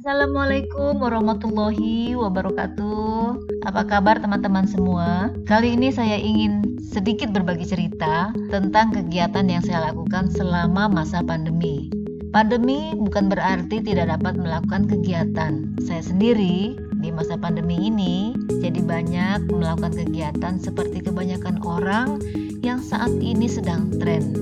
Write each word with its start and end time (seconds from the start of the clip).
Assalamualaikum 0.00 0.96
warahmatullahi 0.96 2.16
wabarakatuh. 2.16 3.36
Apa 3.68 3.84
kabar 3.84 4.16
teman-teman 4.16 4.64
semua? 4.64 5.28
Kali 5.44 5.76
ini 5.76 5.92
saya 5.92 6.16
ingin 6.16 6.80
sedikit 6.80 7.28
berbagi 7.36 7.68
cerita 7.68 8.32
tentang 8.48 8.96
kegiatan 8.96 9.44
yang 9.44 9.60
saya 9.60 9.92
lakukan 9.92 10.32
selama 10.32 10.88
masa 10.88 11.20
pandemi. 11.20 11.92
Pandemi 12.32 12.96
bukan 12.96 13.28
berarti 13.28 13.84
tidak 13.84 14.08
dapat 14.08 14.40
melakukan 14.40 14.88
kegiatan. 14.88 15.68
Saya 15.84 16.00
sendiri 16.00 16.80
di 17.04 17.12
masa 17.12 17.36
pandemi 17.36 17.76
ini 17.92 18.32
jadi 18.64 18.80
banyak 18.80 19.52
melakukan 19.52 20.00
kegiatan 20.00 20.56
seperti 20.56 21.04
kebanyakan 21.04 21.60
orang 21.60 22.16
yang 22.64 22.80
saat 22.80 23.12
ini 23.20 23.44
sedang 23.44 23.92
tren, 24.00 24.32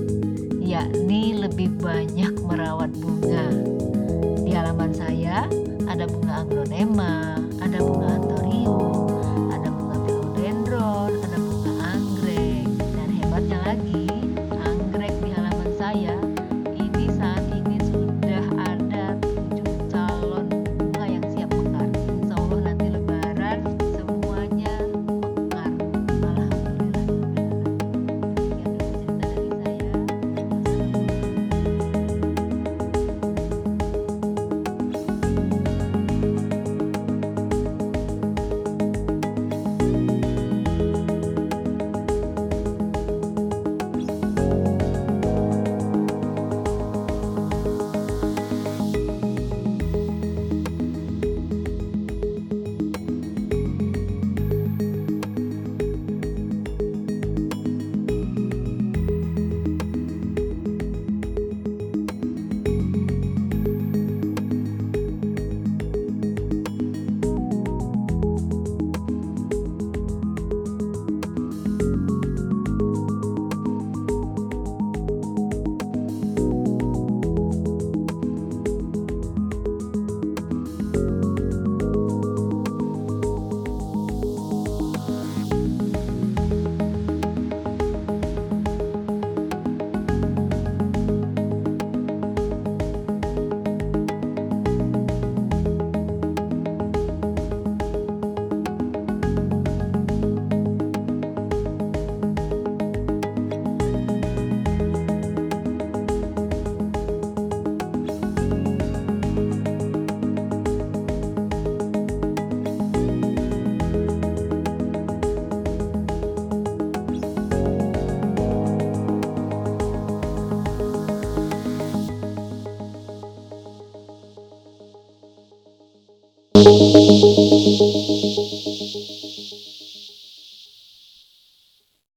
yakni 0.63 1.35
lebih 1.35 1.67
banyak 1.83 2.38
ada 5.99 6.07
bunga 6.15 6.33
aglonema, 6.47 7.35